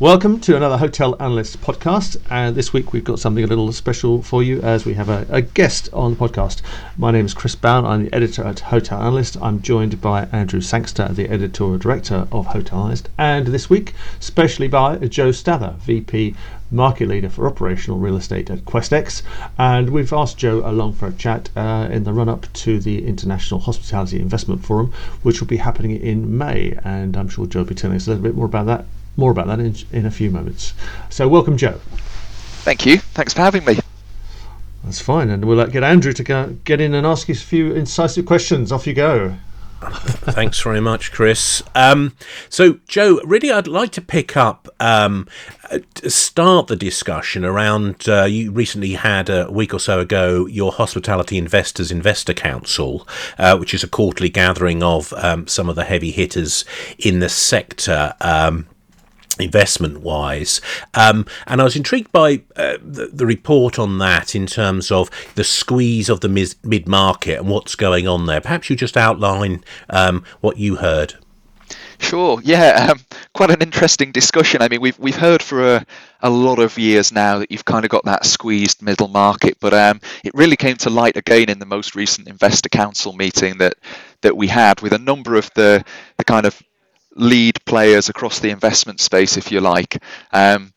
[0.00, 2.18] Welcome to another Hotel Analyst podcast.
[2.30, 5.26] And this week we've got something a little special for you as we have a,
[5.28, 6.62] a guest on the podcast.
[6.96, 7.84] My name is Chris Bown.
[7.84, 9.36] I'm the editor at Hotel Analyst.
[9.42, 13.08] I'm joined by Andrew Sangster, the editorial director of Hotel Analyst.
[13.18, 16.36] And this week, specially by Joe Stather, VP
[16.70, 19.22] market leader for operational real estate at Questex.
[19.58, 23.04] And we've asked Joe along for a chat uh, in the run up to the
[23.04, 24.92] International Hospitality Investment Forum,
[25.24, 26.78] which will be happening in May.
[26.84, 28.86] And I'm sure Joe will be telling us a little bit more about that
[29.18, 30.72] more about that in, in a few moments.
[31.10, 31.80] So, welcome, Joe.
[32.62, 32.98] Thank you.
[32.98, 33.78] Thanks for having me.
[34.84, 37.74] That's fine, and we'll get Andrew to go, get in and ask you a few
[37.74, 38.72] incisive questions.
[38.72, 39.36] Off you go.
[39.80, 41.62] Thanks very much, Chris.
[41.74, 42.16] Um,
[42.48, 45.28] so, Joe, really, I'd like to pick up, um,
[46.06, 48.08] start the discussion around.
[48.08, 53.06] Uh, you recently had a week or so ago your Hospitality Investors Investor Council,
[53.38, 56.64] uh, which is a quarterly gathering of um, some of the heavy hitters
[56.98, 58.14] in the sector.
[59.40, 60.60] Investment wise.
[60.94, 65.10] Um, and I was intrigued by uh, the, the, report on that in terms of
[65.34, 66.28] the squeeze of the
[66.62, 68.40] mid market and what's going on there.
[68.40, 71.14] Perhaps you just outline um, what you heard.
[72.00, 72.40] Sure.
[72.42, 73.00] Yeah, um,
[73.34, 74.62] quite an interesting discussion.
[74.62, 75.86] I mean, we've we've heard for a,
[76.20, 79.74] a lot of years now that you've kind of got that squeezed middle market, but
[79.74, 83.74] um, it really came to light again in the most recent investor council meeting that
[84.22, 85.84] that we had with a number of the
[86.16, 86.62] the kind of
[87.18, 90.02] lead players across the investment space, if you like.
[90.32, 90.72] Um,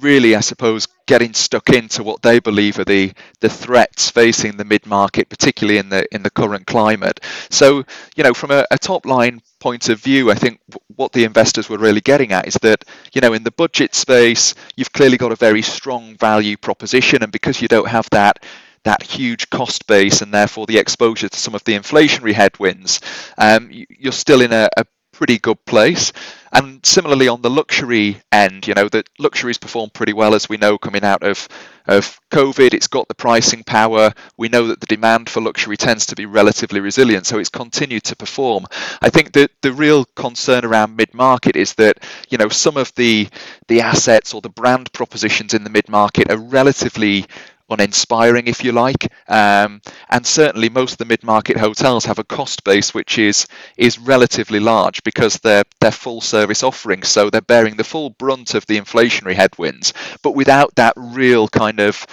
[0.00, 4.64] really, I suppose, getting stuck into what they believe are the the threats facing the
[4.64, 7.20] mid market, particularly in the in the current climate.
[7.50, 7.84] So,
[8.16, 10.60] you know, from a, a top line point of view, I think
[10.96, 14.54] what the investors were really getting at is that, you know, in the budget space,
[14.76, 18.44] you've clearly got a very strong value proposition, and because you don't have that
[18.84, 23.00] that huge cost base and therefore the exposure to some of the inflationary headwinds,
[23.36, 24.84] um, you're still in a, a
[25.20, 26.14] pretty good place.
[26.50, 30.56] And similarly on the luxury end, you know, the luxury's performed pretty well as we
[30.56, 31.46] know coming out of
[31.86, 32.72] of COVID.
[32.72, 34.14] It's got the pricing power.
[34.38, 38.04] We know that the demand for luxury tends to be relatively resilient, so it's continued
[38.04, 38.64] to perform.
[39.02, 41.98] I think that the real concern around mid market is that
[42.30, 43.28] you know some of the
[43.68, 47.26] the assets or the brand propositions in the mid market are relatively
[47.70, 49.12] uninspiring, if you like.
[49.28, 53.98] Um, and certainly, most of the mid-market hotels have a cost base which is is
[53.98, 58.78] relatively large because they're they're full-service offerings, so they're bearing the full brunt of the
[58.78, 59.92] inflationary headwinds,
[60.22, 62.06] but without that real kind of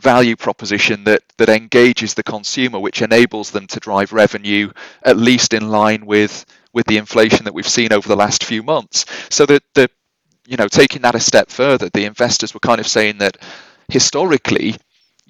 [0.00, 4.70] value proposition that that engages the consumer, which enables them to drive revenue
[5.02, 8.62] at least in line with with the inflation that we've seen over the last few
[8.62, 9.04] months.
[9.30, 9.88] So that the
[10.46, 13.36] you know taking that a step further, the investors were kind of saying that
[13.88, 14.76] historically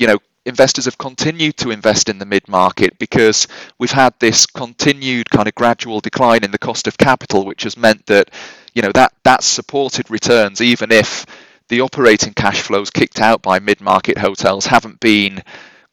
[0.01, 3.47] you know, investors have continued to invest in the mid market because
[3.79, 7.77] we've had this continued kind of gradual decline in the cost of capital, which has
[7.77, 8.31] meant that,
[8.75, 11.27] you know, that that's supported returns even if
[11.69, 15.43] the operating cash flows kicked out by mid market hotels haven't been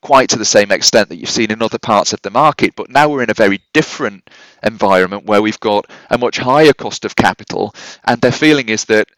[0.02, 2.74] quite to the same extent that you've seen in other parts of the market.
[2.78, 4.30] But now we're in a very different
[4.64, 7.76] environment where we've got a much higher cost of capital,
[8.06, 9.10] and their feeling is that,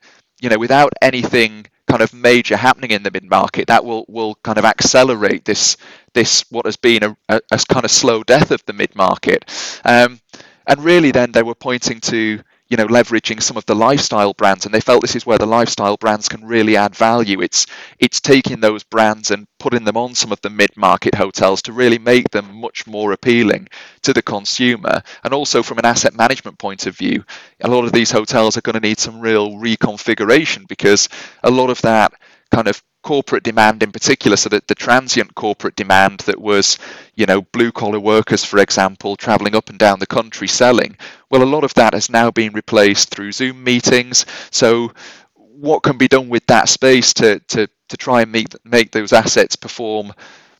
[0.42, 4.36] you know, without anything kind of major happening in the mid market that will will
[4.44, 5.78] kind of accelerate this
[6.14, 9.46] this what has been a, a, a kind of slow death of the mid market
[9.86, 10.20] um,
[10.68, 14.66] and really then they were pointing to you know leveraging some of the lifestyle brands
[14.66, 17.42] and they felt this is where the lifestyle brands can really add value.
[17.42, 17.66] It's
[18.00, 22.00] it's taking those brands and putting them on some of the mid-market hotels to really
[22.00, 23.68] make them much more appealing
[24.04, 25.02] to the consumer.
[25.24, 27.24] And also from an asset management point of view
[27.62, 31.10] a lot of these hotels are going to need some real reconfiguration because
[31.44, 32.14] a lot of that
[32.52, 36.78] kind of corporate demand in particular, so that the transient corporate demand that was,
[37.16, 40.98] you know, blue collar workers, for example, traveling up and down the country selling,
[41.30, 44.26] well, a lot of that has now been replaced through Zoom meetings.
[44.52, 44.92] So,
[45.36, 49.14] what can be done with that space to to to try and make make those
[49.14, 50.14] assets perform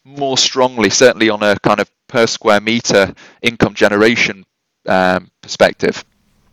[0.04, 4.46] more strongly, certainly on a kind of per square meter income generation
[4.88, 6.04] um, perspective?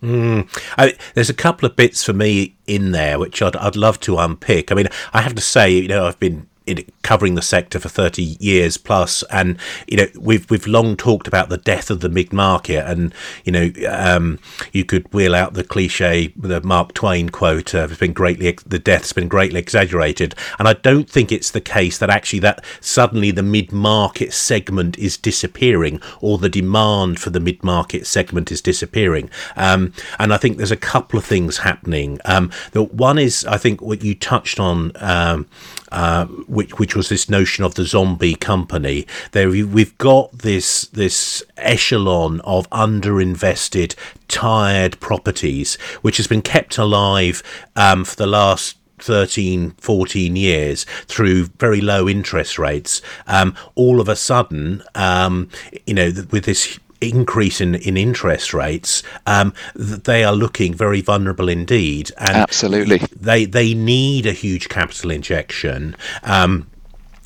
[0.02, 0.48] Mm.
[0.76, 4.18] I, there's a couple of bits for me in there which I'd, I'd love to
[4.18, 4.70] unpick.
[4.70, 7.88] I mean, I have to say, you know, I've been in covering the sector for
[7.88, 9.22] 30 years plus.
[9.30, 12.84] And you know we've we've long talked about the death of the mid market.
[12.86, 13.14] And
[13.44, 14.38] you know um,
[14.72, 18.78] you could wheel out the cliche the Mark Twain quote uh, it's been greatly the
[18.78, 20.34] death's been greatly exaggerated.
[20.58, 24.98] And I don't think it's the case that actually that suddenly the mid market segment
[24.98, 29.30] is disappearing or the demand for the mid market segment is disappearing.
[29.56, 32.18] Um, and I think there's a couple of things happening.
[32.24, 35.46] Um, the one is I think what you touched on um,
[35.92, 39.06] uh, which which was this notion of the zombie company.
[39.32, 43.94] There we've got this this echelon of underinvested,
[44.26, 47.42] tired properties, which has been kept alive
[47.76, 54.08] um, for the last 13, 14 years through very low interest rates, um, all of
[54.08, 55.50] a sudden, um,
[55.86, 61.48] you know, with this increase in, in interest rates, um, they are looking very vulnerable
[61.48, 62.10] indeed.
[62.18, 62.98] And Absolutely.
[63.14, 65.96] They, they need a huge capital injection.
[66.22, 66.68] Um,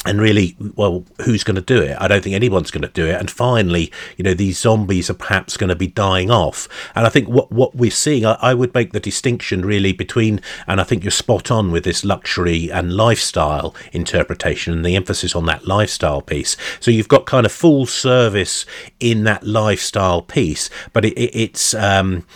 [0.06, 1.94] and really, well, who's going to do it?
[2.00, 3.16] I don't think anyone's going to do it.
[3.16, 6.68] And finally, you know, these zombies are perhaps going to be dying off.
[6.94, 10.40] And I think what what we're seeing, I, I, would make the distinction really between,
[10.66, 15.36] and I think you're spot on with this luxury and lifestyle interpretation and the emphasis
[15.36, 16.56] on that lifestyle piece.
[16.80, 18.64] So you've got kind of full service
[19.00, 22.26] in that lifestyle piece, but it, it, it's um,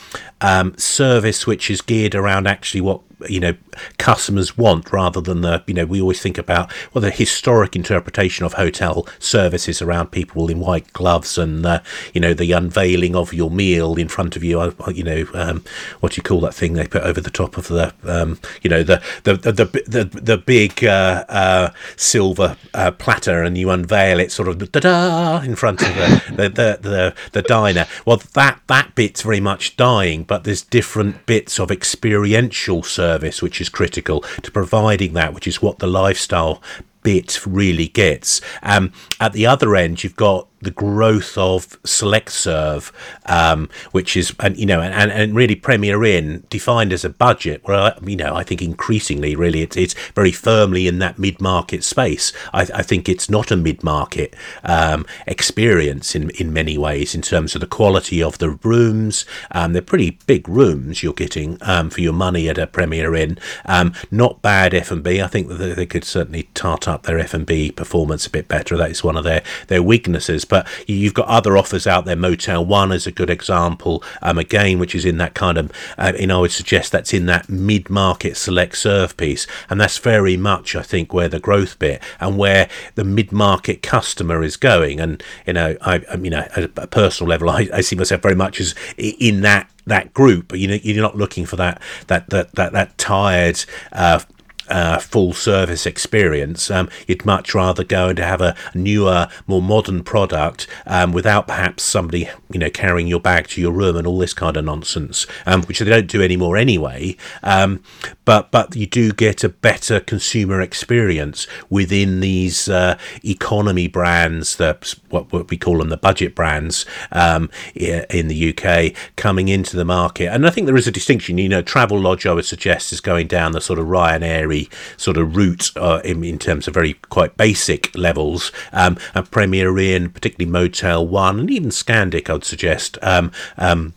[0.42, 3.54] um, service which is geared around actually what you know
[3.98, 8.44] customers want rather than the you know we always think about well the historic interpretation
[8.44, 11.80] of hotel services around people in white gloves and uh,
[12.12, 15.64] you know the unveiling of your meal in front of you uh, you know um,
[16.00, 18.70] what do you call that thing they put over the top of the um, you
[18.70, 23.70] know the the the the, the, the big uh, uh, silver uh, platter and you
[23.70, 27.86] unveil it sort of da in front of the the, the the the diner.
[28.04, 33.42] Well that that bit's very much dying but there's different bits of experiential service service,
[33.42, 36.60] which is critical to providing that, which is what the lifestyle
[37.02, 38.40] bit really gets.
[38.62, 42.92] Um, at the other end, you've got the growth of select serve,
[43.26, 47.60] um, which is and you know and, and really Premier Inn defined as a budget.
[47.64, 51.84] Where you know I think increasingly really it's it's very firmly in that mid market
[51.84, 52.32] space.
[52.52, 54.34] I, I, think it's not a mid market
[54.64, 59.24] um, experience in in many ways in terms of the quality of the rooms.
[59.50, 63.38] Um, they're pretty big rooms you're getting um, for your money at a Premier Inn.
[63.66, 65.20] Um, not bad F and B.
[65.20, 68.48] I think that they could certainly tart up their F and B performance a bit
[68.48, 68.76] better.
[68.76, 70.44] That is one of their their weaknesses.
[70.54, 72.14] But you've got other offers out there.
[72.14, 76.12] Motel One is a good example, um, again, which is in that kind of, uh,
[76.16, 79.48] you know, I would suggest that's in that mid market select serve piece.
[79.68, 83.82] And that's very much, I think, where the growth bit and where the mid market
[83.82, 85.00] customer is going.
[85.00, 88.22] And, you know, I, I you know, at a personal level, I, I see myself
[88.22, 90.54] very much as in that that group.
[90.54, 94.20] You know, you're not looking for that that that that, that tired, uh,
[94.68, 96.70] uh, full service experience.
[96.70, 101.82] Um, you'd much rather go and have a newer, more modern product um, without perhaps
[101.82, 105.26] somebody you know carrying your bag to your room and all this kind of nonsense,
[105.46, 107.16] um, which they don't do anymore anyway.
[107.42, 107.82] Um,
[108.24, 114.94] but but you do get a better consumer experience within these uh, economy brands, that
[115.10, 119.84] what, what we call them the budget brands um, in the UK coming into the
[119.84, 120.26] market.
[120.26, 121.38] And I think there is a distinction.
[121.38, 124.53] You know, Travelodge I would suggest is going down the sort of Ryanair
[124.96, 128.52] sort of route uh, in, in, terms of very quite basic levels.
[128.72, 128.96] Um,
[129.30, 132.98] Premier Inn, particularly Motel One, and even Scandic, I'd suggest.
[133.02, 133.94] Um, um,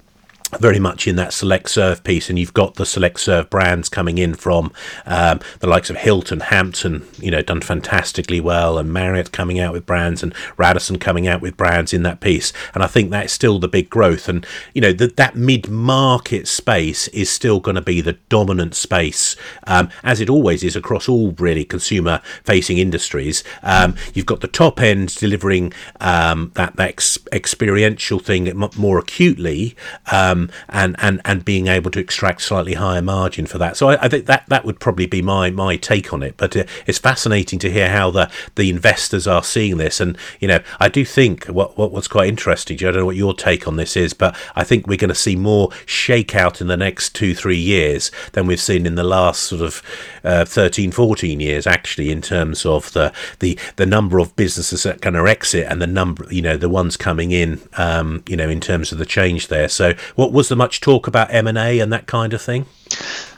[0.59, 4.17] very much in that select serve piece, and you've got the select serve brands coming
[4.17, 4.71] in from
[5.05, 9.73] um, the likes of Hilton, Hampton, you know, done fantastically well, and Marriott coming out
[9.73, 12.53] with brands, and Radisson coming out with brands in that piece.
[12.73, 14.29] And I think that's still the big growth.
[14.29, 18.75] And you know, that that mid market space is still going to be the dominant
[18.75, 19.35] space,
[19.65, 23.43] um, as it always is across all really consumer facing industries.
[23.63, 29.75] Um, you've got the top end delivering um, that that ex- experiential thing more acutely.
[30.11, 33.77] Um, um, and and and being able to extract slightly higher margin for that.
[33.77, 36.35] So I, I think that that would probably be my my take on it.
[36.37, 40.47] But uh, it's fascinating to hear how the the investors are seeing this, and you
[40.47, 42.77] know I do think what, what what's quite interesting.
[42.77, 45.15] I don't know what your take on this is, but I think we're going to
[45.15, 49.41] see more shakeout in the next two three years than we've seen in the last
[49.43, 49.81] sort of
[50.23, 54.97] uh, 13 14 years actually in terms of the the the number of businesses that
[54.97, 58.35] are going to exit and the number you know the ones coming in um, you
[58.35, 59.69] know in terms of the change there.
[59.69, 62.41] So what what was there much talk about M and A and that kind of
[62.41, 62.65] thing?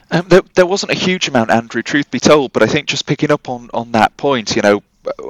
[0.09, 2.51] Um, there, there wasn't a huge amount, Andrew, truth be told.
[2.51, 4.81] But I think just picking up on on that point, you know,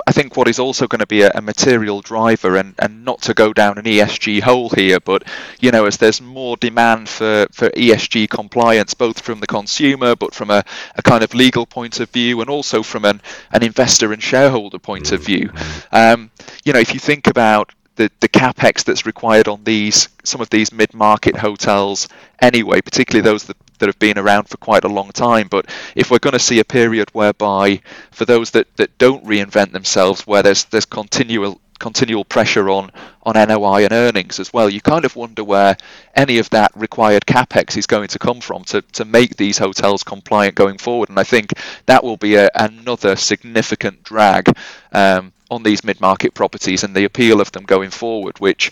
[0.07, 3.21] I think what is also going to be a, a, material driver, and, and not
[3.23, 5.25] to go down an ESG hole here, but
[5.59, 10.33] you know, as there's more demand for, for ESG compliance, both from the consumer, but
[10.33, 10.63] from a,
[10.95, 14.79] a kind of legal point of view, and also from an, an investor and shareholder
[14.79, 15.51] point of view,
[15.91, 16.31] um,
[16.63, 20.49] you know, if you think about the, the capex that's required on these some of
[20.49, 22.07] these mid-market hotels
[22.41, 25.49] anyway, particularly those that, that have been around for quite a long time.
[25.49, 29.73] But if we're going to see a period whereby, for those that, that don't reinvent
[29.73, 32.89] themselves, where there's there's continual continual pressure on
[33.23, 34.69] on NOI and earnings as well.
[34.69, 35.75] You kind of wonder where
[36.15, 40.03] any of that required capex is going to come from to, to make these hotels
[40.03, 41.09] compliant going forward.
[41.09, 41.51] And I think
[41.85, 44.55] that will be a, another significant drag
[44.93, 48.71] um, on these mid-market properties and the appeal of them going forward, which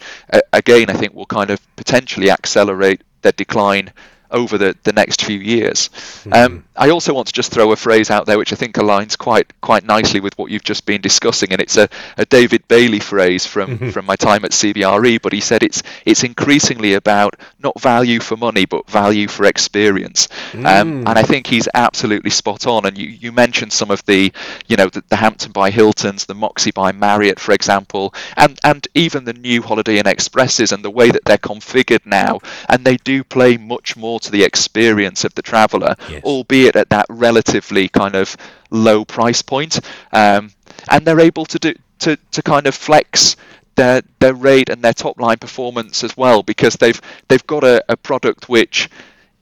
[0.53, 3.91] again I think will kind of potentially accelerate their decline
[4.31, 5.89] over the, the next few years.
[5.89, 6.33] Mm-hmm.
[6.33, 9.17] Um, I also want to just throw a phrase out there which I think aligns
[9.17, 12.99] quite quite nicely with what you've just been discussing, and it's a, a David Bailey
[12.99, 13.89] phrase from, mm-hmm.
[13.89, 15.21] from my time at CBRE.
[15.21, 20.27] But he said it's it's increasingly about not value for money but value for experience,
[20.53, 20.81] um, mm.
[20.81, 22.85] um, and I think he's absolutely spot on.
[22.85, 24.31] And you, you mentioned some of the
[24.67, 28.87] you know the, the Hampton by Hiltons, the Moxy by Marriott, for example, and and
[28.93, 32.97] even the new Holiday Inn Expresses and the way that they're configured now, and they
[32.97, 36.23] do play much more more to the experience of the traveller, yes.
[36.23, 38.35] albeit at that relatively kind of
[38.71, 39.79] low price point.
[40.11, 40.51] Um,
[40.89, 43.35] and they're able to do to, to kind of flex
[43.75, 47.83] their their rate and their top line performance as well because they've they've got a,
[47.89, 48.89] a product which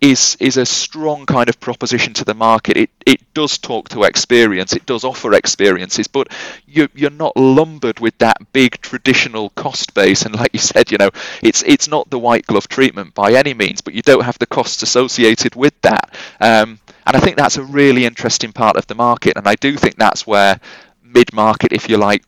[0.02, 2.78] is is a strong kind of proposition to the market.
[2.78, 4.74] It it does talk to experience.
[4.74, 6.28] It does offer experiences, but
[6.68, 10.24] you you're not lumbered with that big traditional cost base.
[10.24, 11.10] And like you said, you know,
[11.42, 14.48] it's it's not the white glove treatment by any means, but you don't have the
[14.48, 16.14] costs associated with that.
[16.40, 19.38] Um, and I think that's a really interesting part of the market.
[19.38, 20.60] And I do think that's where
[21.04, 22.24] mid market, if you like,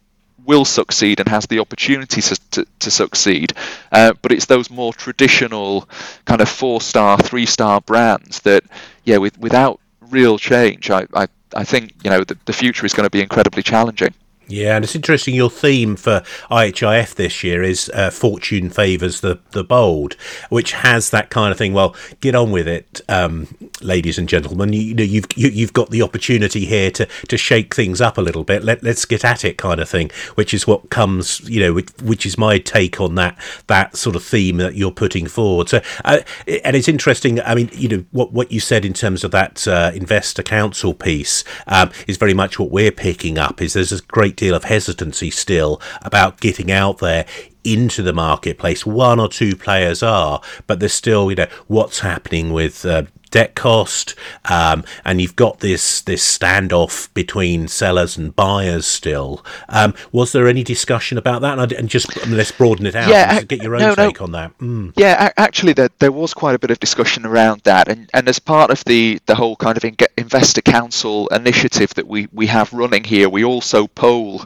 [0.48, 3.54] will succeed and has the opportunity to, to, to succeed.
[3.92, 5.88] Uh, but it's those more traditional
[6.26, 8.64] kind of four star, three star brands that,
[9.04, 12.94] yeah, with, without real change, I, I, I think you know the, the future is
[12.94, 14.14] going to be incredibly challenging.
[14.50, 15.36] Yeah, and it's interesting.
[15.36, 20.16] Your theme for IHIF this year is uh, "Fortune favours the the bold,"
[20.50, 21.74] which has that kind of thing.
[21.74, 23.48] Well, get on with it, um,
[23.82, 24.72] ladies and gentlemen.
[24.72, 27.76] You, you know, you've you, have you have got the opportunity here to to shake
[27.76, 28.64] things up a little bit.
[28.64, 30.12] Let let's get at it, kind of thing.
[30.36, 33.38] Which is what comes, you know, which, which is my take on that
[33.68, 35.68] that sort of theme that you're putting forward.
[35.68, 36.20] So, uh,
[36.64, 37.42] and it's interesting.
[37.42, 40.94] I mean, you know, what what you said in terms of that uh, investor council
[40.94, 43.62] piece um, is very much what we're picking up.
[43.62, 47.26] Is there's a great deal of hesitancy still about getting out there
[47.66, 48.86] into the marketplace.
[48.86, 53.56] One or two players are, but there's still, you know, what's happening with uh, debt
[53.56, 54.16] cost,
[54.46, 59.46] um, and you've got this this standoff between sellers and buyers still.
[59.70, 61.60] Um, was there any discussion about that?
[61.60, 63.10] And, and just let's broaden it out.
[63.10, 64.26] Yeah, get your own no, take no.
[64.26, 64.58] on that.
[64.60, 64.94] Mm.
[64.96, 68.40] Yeah, actually, there, there was quite a bit of discussion around that, and, and as
[68.40, 69.86] part of the the whole kind of
[70.18, 74.46] investor council initiative that we we have running here, we also poll.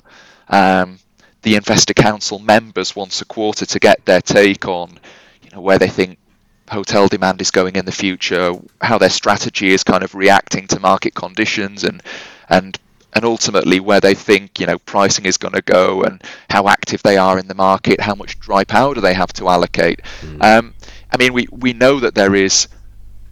[0.50, 1.00] Um,
[1.44, 5.00] the investor council members once a quarter to get their take on
[5.42, 6.20] you know where they think
[6.72, 10.80] hotel demand is going in the future, how their strategy is kind of reacting to
[10.80, 12.02] market conditions, and
[12.50, 12.80] and
[13.14, 17.04] and ultimately where they think you know pricing is going to go, and how active
[17.04, 20.02] they are in the market, how much dry powder they have to allocate.
[20.22, 20.44] Mm.
[20.44, 20.74] Um,
[21.12, 22.68] I mean, we we know that there is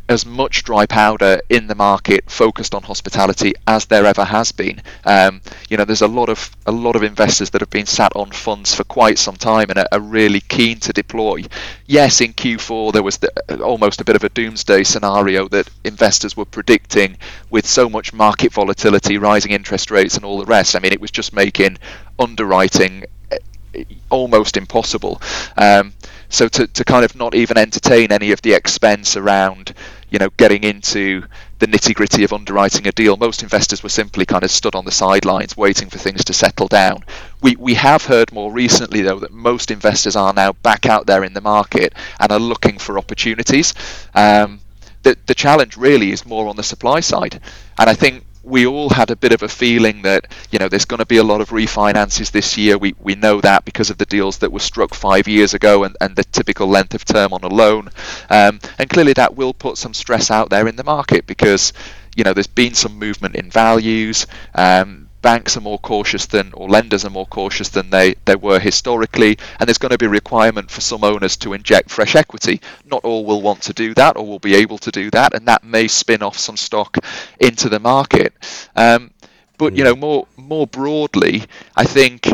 [0.10, 4.82] as much dry powder in the market focused on hospitality as there ever has been.
[5.06, 5.40] Um,
[5.70, 8.32] you know, there's a lot of a lot of investors that have been sat on
[8.32, 11.44] funds for quite some time and are, are really keen to deploy.
[11.86, 16.36] Yes, in Q4 there was the, almost a bit of a doomsday scenario that investors
[16.36, 17.16] were predicting
[17.52, 20.76] with so much market volatility, rising interest rates, and all the rest.
[20.76, 21.78] I mean, it was just making
[22.18, 25.22] underwriting eh, almost impossible.
[25.56, 25.94] Um,
[26.30, 29.74] so to, to kind of not even entertain any of the expense around
[30.10, 31.24] you know, getting into
[31.60, 33.18] the nitty gritty of underwriting a deal.
[33.18, 36.68] Most investors were simply kind of stood on the sidelines waiting for things to settle
[36.68, 37.04] down.
[37.42, 41.24] We, we have heard more recently, though, that most investors are now back out there
[41.24, 43.74] in the market and are looking for opportunities.
[44.16, 44.62] Um,
[45.04, 47.40] the, the challenge really is more on the supply side.
[47.78, 50.86] And I think we all had a bit of a feeling that you know there's
[50.86, 52.78] going to be a lot of refinances this year.
[52.78, 55.96] We we know that because of the deals that were struck five years ago and,
[56.02, 57.90] and the typical length of term on a loan,
[58.30, 61.74] um, and clearly that will put some stress out there in the market because
[62.16, 64.28] you know there's been some movement in values.
[64.56, 68.60] Um, banks are more cautious than, or lenders are more cautious than they, they were
[68.60, 72.62] historically, and there's going to be a requirement for some owners to inject fresh equity.
[72.86, 75.48] Not all will want to do that or will be able to do that, and
[75.48, 76.98] that may spin off some stock
[77.40, 78.34] into the market.
[78.76, 79.12] Um,
[79.58, 80.00] but you know, mm.
[80.00, 81.44] more more broadly,
[81.76, 82.28] I think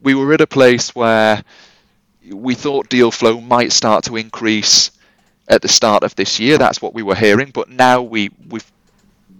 [0.00, 1.44] we were at a place where
[2.28, 4.90] we thought deal flow might start to increase
[5.48, 6.58] at the start of this year.
[6.58, 8.70] That's what we were hearing, but now we we've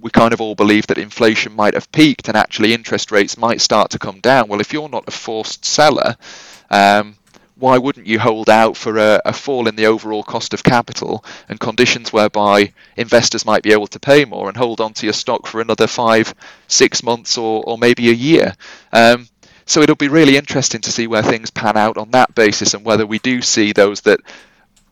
[0.00, 3.61] we kind of all believe that inflation might have peaked and actually interest rates might
[3.61, 4.49] start to come down.
[4.49, 6.16] Well, if you're not a forced seller,
[6.71, 7.16] um,
[7.57, 11.23] why wouldn't you hold out for a, a, fall in the overall cost of capital
[11.49, 15.12] and conditions whereby investors might be able to pay more and hold on to your
[15.12, 16.35] stock for another five,
[16.69, 18.54] six months or, or maybe a year?
[18.92, 19.28] Um,
[19.66, 22.85] so it'll be really interesting to see where things pan out on that basis and
[22.85, 24.21] whether we do see those that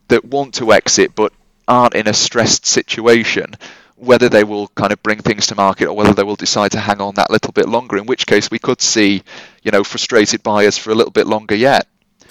[0.09, 1.33] that want to exit but
[1.67, 3.55] aren't in a stressed situation
[3.99, 6.79] whether they will kind of bring things to market or whether they will decide to
[6.79, 9.23] hang on that little bit longer in which case we could see
[9.63, 11.87] you know frustrated buyers for a little bit longer yet.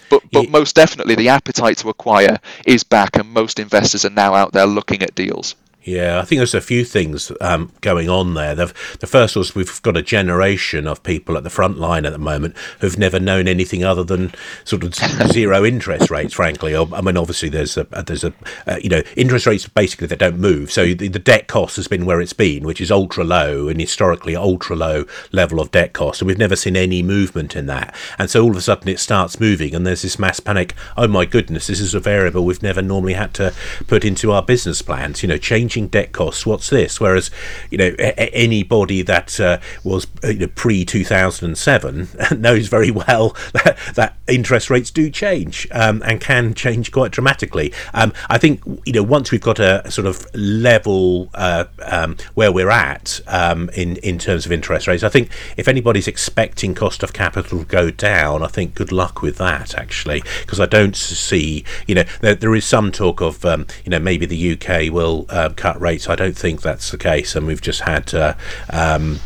[0.10, 4.34] But but most definitely the appetite to acquire is back and most investors are now
[4.34, 5.56] out there looking at deals
[5.88, 8.53] yeah, I think there's a few things um, going on there.
[8.53, 12.12] The, the, first was we've got a generation of people at the front line at
[12.12, 14.34] the moment who've never known anything other than
[14.65, 14.94] sort of
[15.32, 16.34] zero interest rates.
[16.34, 18.34] Frankly, I mean, obviously there's a there's a
[18.67, 20.74] uh, you know interest rates basically they don't move.
[20.74, 23.79] So the, the, debt cost has been where it's been, which is ultra low and
[23.79, 27.96] historically ultra low level of debt cost, and we've never seen any movement in that.
[28.20, 30.74] And so all of a sudden it starts moving, and there's this mass panic.
[30.98, 33.53] Oh my goodness, this is a variable we've never normally had to
[33.88, 35.24] put into our business plans.
[35.24, 36.43] You know, change debt costs.
[36.43, 37.00] What's this?
[37.00, 37.29] Whereas,
[37.69, 42.07] you know, a- anybody that uh, was uh, you know, pre 2007
[42.38, 47.72] knows very well that, that, interest rates do change um, and can change quite dramatically.
[47.93, 52.51] Um, I think, you know, once we've got a sort of level uh, um, where
[52.51, 57.03] we're at um, in, in terms of interest rates, I think if anybody's expecting cost
[57.03, 60.96] of capital to go down, I think good luck with that, actually, because I don't
[60.96, 64.91] see, you know, there, there is some talk of, um, you know, maybe the UK
[64.91, 66.08] will uh, cut rates.
[66.08, 68.14] I don't think that's the case, and we've just had.
[68.14, 68.36] Uh,
[68.70, 69.20] um,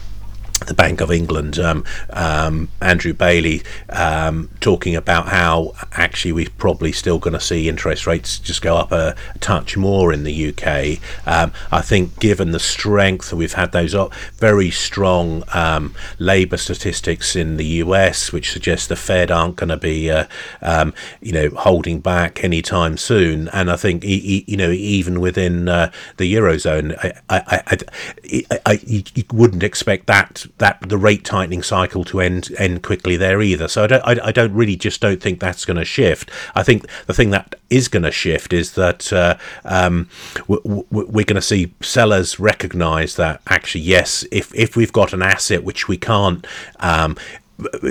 [0.67, 6.91] the Bank of England, um, um, Andrew Bailey, um, talking about how actually we're probably
[6.91, 10.99] still going to see interest rates just go up a, touch more in the UK.
[11.25, 13.95] Um, I think, given the strength, we've had those
[14.37, 19.77] very strong um, labour statistics in the US, which suggests the Fed aren't going to
[19.77, 20.25] be, uh,
[20.61, 23.47] um, you know, holding back anytime soon.
[23.49, 29.03] And I think, you know, even within uh, the eurozone, I, I, I, I, you
[29.31, 33.67] wouldn't expect that that the rate tightening cycle to end end quickly there either.
[33.67, 36.29] So I don't I, I don't really just don't think that's going to shift.
[36.55, 40.09] I think the thing that is going to shift is that uh, um,
[40.47, 45.21] we're, we're going to see sellers recognise that actually yes, if if we've got an
[45.21, 46.45] asset which we can't
[46.79, 47.17] um,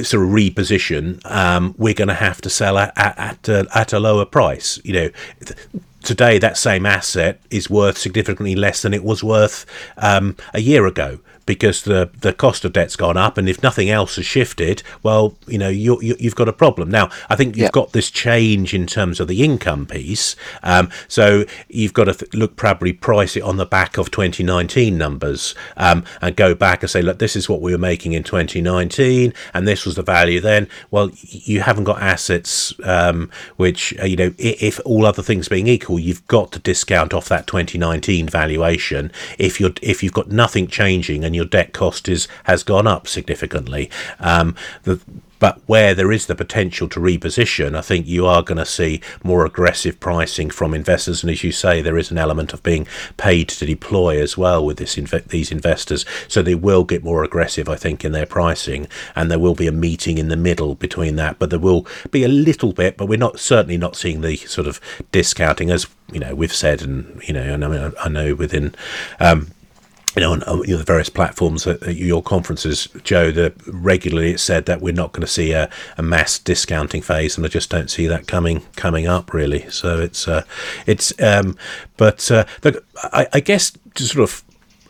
[0.02, 4.00] sort of reposition, um, we're going to have to sell at at, a, at a
[4.00, 4.80] lower price.
[4.84, 5.10] You know,
[6.02, 10.86] today that same asset is worth significantly less than it was worth um, a year
[10.86, 11.20] ago
[11.50, 15.36] because the the cost of debt's gone up, and if nothing else has shifted, well,
[15.48, 16.88] you know, you, you have got a problem.
[16.88, 21.44] Now, I think you've got this change in terms of the income piece, um, so
[21.68, 26.04] you've got to th- look probably price it on the back of 2019 numbers um,
[26.22, 29.66] and go back and say, look, this is what we were making in 2019, and
[29.66, 30.68] this was the value then.
[30.92, 35.66] Well, you haven't got assets um, which uh, you know, if all other things being
[35.66, 40.68] equal, you've got to discount off that 2019 valuation if you're if you've got nothing
[40.68, 43.90] changing and you your debt cost is has gone up significantly.
[44.20, 45.00] Um, the,
[45.40, 49.00] but where there is the potential to reposition, I think you are going to see
[49.24, 51.22] more aggressive pricing from investors.
[51.22, 54.64] And as you say, there is an element of being paid to deploy as well
[54.64, 54.96] with this
[55.28, 56.04] these investors.
[56.28, 59.66] So they will get more aggressive, I think, in their pricing, and there will be
[59.66, 61.38] a meeting in the middle between that.
[61.38, 64.68] But there will be a little bit, but we're not certainly not seeing the sort
[64.68, 64.78] of
[65.10, 68.74] discounting as you know we've said, and you know, and I, mean, I know within.
[69.18, 69.52] Um,
[70.16, 73.52] you know, on uh, you know, the various platforms at, at, your conferences, Joe, the
[73.66, 77.46] regularly it's said that we're not going to see a, a, mass discounting phase, and
[77.46, 79.70] I just don't see that coming coming up really.
[79.70, 80.44] So it's uh,
[80.86, 81.56] it's um,
[81.96, 82.44] but uh,
[82.96, 84.44] I, I guess to sort of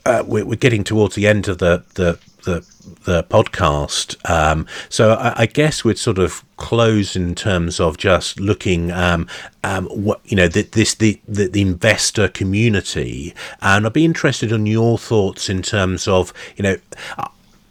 [0.06, 2.66] uh, we're, we're getting towards the end of the the the,
[3.04, 4.16] the podcast.
[4.28, 9.28] Um, so I, I, guess we'd sort of close in terms of just looking, um,
[9.64, 14.52] um, what you know, the, this the, the, the investor community, and I'd be interested
[14.52, 16.76] in your thoughts in terms of you know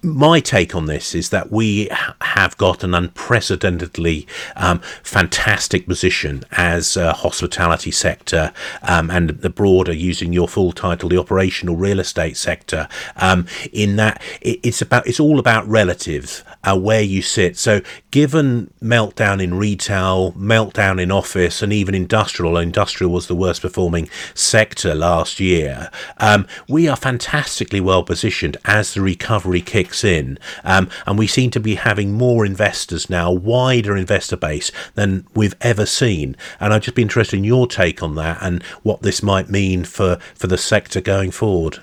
[0.02, 1.90] my take on this is that we
[2.22, 9.92] have got an unprecedentedly um, fantastic position as a hospitality sector um, and the broader,
[9.92, 12.88] using your full title, the operational real estate sector.
[13.18, 17.58] Um, in that it's about it's all about relative uh, where you sit.
[17.58, 17.82] So,
[18.12, 24.10] given meltdown in retail, meltdown in office, and even industrial, industrial was the worst performing
[24.34, 30.38] sector last year, um, we are fantastically well positioned as the recovery kicks in.
[30.64, 35.56] Um, and we seem to be having more investors now, wider investor base than we've
[35.62, 36.36] ever seen.
[36.60, 39.84] And I'd just be interested in your take on that and what this might mean
[39.84, 41.80] for, for the sector going forward.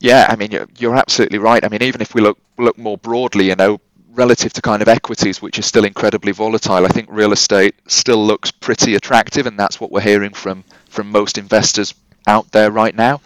[0.00, 1.64] Yeah, I mean, you're, you're absolutely right.
[1.64, 3.80] I mean, even if we look look more broadly, you know,
[4.12, 8.24] relative to kind of equities, which are still incredibly volatile, I think real estate still
[8.24, 11.94] looks pretty attractive, and that's what we're hearing from from most investors
[12.26, 13.20] out there right now.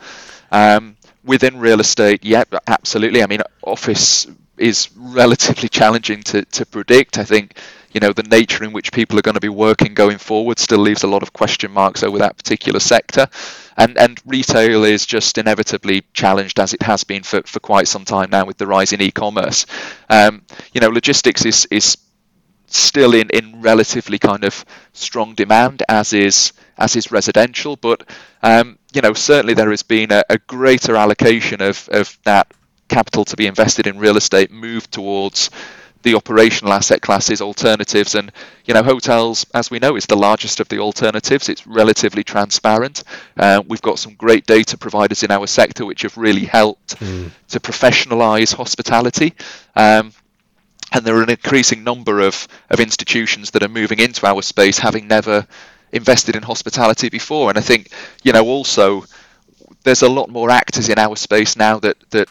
[0.51, 3.23] Um, within real estate, yeah, absolutely.
[3.23, 4.27] I mean, office
[4.59, 7.19] is relatively challenging to, to predict.
[7.19, 7.59] I think
[7.95, 10.81] you know the nature in which people are going to be working going forward still
[10.81, 13.29] leaves a lot of question marks over that particular sector
[13.77, 18.05] and and retail is just inevitably challenged as it has been for, for quite some
[18.05, 19.65] time now with the rise in e-commerce
[20.11, 21.97] um, you know logistics is is
[22.77, 28.09] still in, in relatively kind of strong demand as is as is residential but
[28.43, 32.53] um, you know certainly there has been a, a greater allocation of, of that
[32.89, 35.51] capital to be invested in real estate moved towards
[36.05, 38.31] the operational asset classes alternatives and
[38.67, 41.49] you know hotels as we know is the largest of the alternatives.
[41.49, 43.03] It's relatively transparent.
[43.37, 47.31] Uh, we've got some great data providers in our sector which have really helped mm.
[47.49, 49.35] to professionalize hospitality.
[49.75, 50.13] Um,
[50.93, 54.79] and there are an increasing number of, of institutions that are moving into our space
[54.79, 55.47] having never
[55.93, 57.91] invested in hospitality before and i think
[58.23, 59.05] you know also
[59.85, 62.29] there's a lot more actors in our space now that that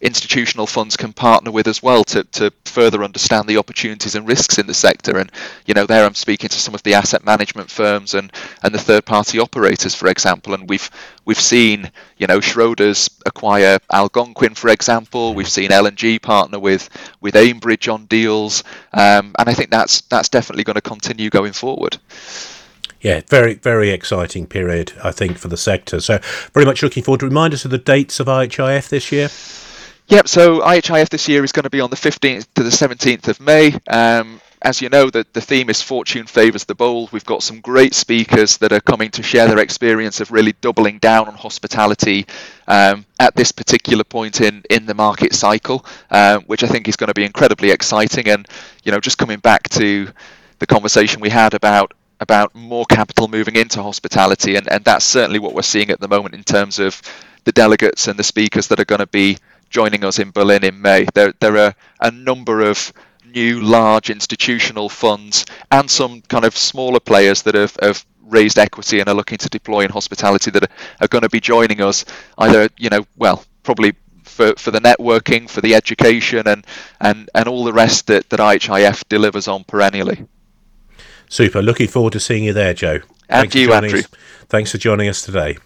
[0.00, 4.58] institutional funds can partner with as well to, to further understand the opportunities and risks
[4.58, 5.18] in the sector.
[5.18, 5.32] And
[5.64, 8.30] you know, there I'm speaking to some of the asset management firms and,
[8.62, 10.54] and the third party operators, for example.
[10.54, 10.90] And we've
[11.24, 13.08] we've seen you know Schroders
[13.46, 15.34] acquire Algonquin, for example.
[15.34, 16.88] We've seen L&G partner with
[17.20, 21.52] with Aimbridge on deals, um, and I think that's that's definitely going to continue going
[21.52, 21.98] forward
[23.06, 26.00] yeah, very, very exciting period, I think, for the sector.
[26.00, 26.18] So,
[26.52, 29.28] very much looking forward to remind us of the dates of IHIF this year.
[30.08, 33.28] Yep, so IHIF this year is going to be on the 15th to the 17th
[33.28, 33.78] of May.
[33.86, 37.12] Um, as you know, the, the theme is Fortune Favours the Bold.
[37.12, 40.98] We've got some great speakers that are coming to share their experience of really doubling
[40.98, 42.26] down on hospitality
[42.66, 46.96] um, at this particular point in, in the market cycle, uh, which I think is
[46.96, 48.28] going to be incredibly exciting.
[48.28, 48.48] And,
[48.82, 50.08] you know, just coming back to
[50.58, 55.38] the conversation we had about about more capital moving into hospitality, and, and that's certainly
[55.38, 57.00] what we're seeing at the moment in terms of
[57.44, 59.36] the delegates and the speakers that are going to be
[59.70, 61.06] joining us in Berlin in May.
[61.14, 62.92] There, there are a number of
[63.34, 69.00] new large institutional funds and some kind of smaller players that have, have raised equity
[69.00, 72.04] and are looking to deploy in hospitality that are, are going to be joining us
[72.38, 76.66] either, you know, well, probably for, for the networking, for the education, and,
[77.00, 80.26] and, and all the rest that, that IHIF delivers on perennially.
[81.28, 81.62] Super.
[81.62, 83.00] Looking forward to seeing you there, Joe.
[83.28, 84.00] And Thanks you, Andrew.
[84.00, 84.08] Us.
[84.48, 85.58] Thanks for joining us today.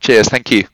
[0.00, 0.28] Cheers.
[0.28, 0.68] Thank you.